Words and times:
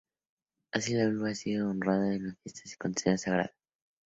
Así, 0.71 0.95
la 0.95 1.05
vulva 1.05 1.29
ha 1.29 1.35
sido 1.35 1.69
honrada 1.69 2.15
en 2.15 2.35
fiestas 2.37 2.73
y 2.73 2.77
considerada 2.77 3.17
sagrada. 3.19 3.53